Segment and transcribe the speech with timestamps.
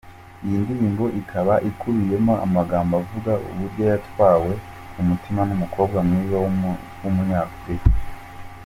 [0.45, 4.51] Iyi ndirimbo ikaba ikubiyemo amagambo avuga uburyo yatwawe
[5.01, 6.35] umutima n’umukobwa mwiza
[7.03, 7.89] w’Umunyafurika.